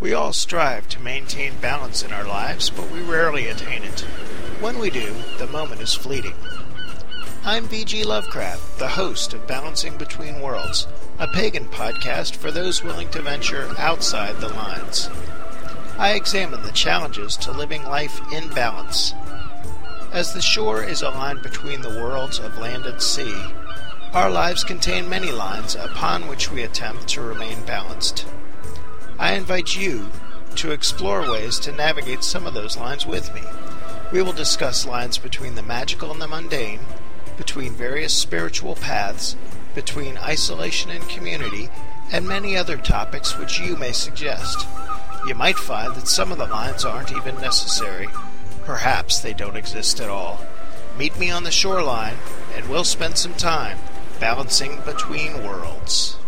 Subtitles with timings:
[0.00, 4.00] We all strive to maintain balance in our lives, but we rarely attain it.
[4.60, 6.34] When we do, the moment is fleeting.
[7.44, 10.88] I'm VG Lovecraft, the host of Balancing Between Worlds,
[11.20, 15.08] a pagan podcast for those willing to venture outside the lines.
[15.96, 19.14] I examine the challenges to living life in balance.
[20.12, 23.44] As the shore is a line between the worlds of land and sea,
[24.12, 28.26] our lives contain many lines upon which we attempt to remain balanced.
[29.24, 30.10] I invite you
[30.56, 33.40] to explore ways to navigate some of those lines with me.
[34.12, 36.80] We will discuss lines between the magical and the mundane,
[37.38, 39.34] between various spiritual paths,
[39.74, 41.70] between isolation and community,
[42.12, 44.66] and many other topics which you may suggest.
[45.26, 48.08] You might find that some of the lines aren't even necessary.
[48.64, 50.44] Perhaps they don't exist at all.
[50.98, 52.18] Meet me on the shoreline,
[52.54, 53.78] and we'll spend some time
[54.20, 56.18] balancing between worlds.